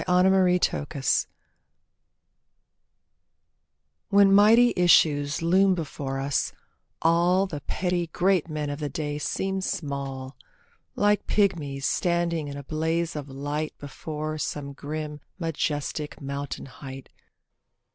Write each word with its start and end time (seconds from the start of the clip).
A 0.01 0.03
PLEA 0.07 0.57
TO 0.57 0.87
PEACE 0.87 1.27
When 4.09 4.33
mighty 4.33 4.73
issues 4.75 5.43
loom 5.43 5.75
before 5.75 6.19
us, 6.19 6.53
all 7.03 7.45
The 7.45 7.61
petty 7.61 8.07
great 8.07 8.49
men 8.49 8.71
of 8.71 8.79
the 8.79 8.89
day 8.89 9.19
seem 9.19 9.61
small, 9.61 10.35
Like 10.95 11.27
pigmies 11.27 11.85
standing 11.85 12.47
in 12.47 12.57
a 12.57 12.63
blaze 12.63 13.15
of 13.15 13.29
light 13.29 13.77
Before 13.77 14.39
some 14.39 14.73
grim 14.73 15.21
majestic 15.37 16.19
mountain 16.19 16.65
height. 16.65 17.09